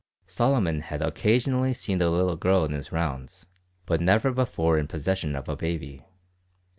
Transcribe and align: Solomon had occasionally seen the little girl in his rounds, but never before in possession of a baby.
Solomon 0.25 0.79
had 0.79 1.03
occasionally 1.03 1.75
seen 1.75 1.99
the 1.99 2.09
little 2.09 2.35
girl 2.35 2.65
in 2.65 2.71
his 2.71 2.91
rounds, 2.91 3.45
but 3.85 4.01
never 4.01 4.31
before 4.31 4.79
in 4.79 4.87
possession 4.87 5.35
of 5.35 5.47
a 5.47 5.55
baby. 5.55 6.03